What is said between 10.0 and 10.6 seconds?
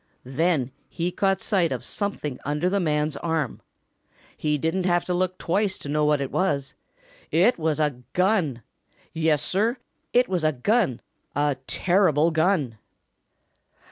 it was a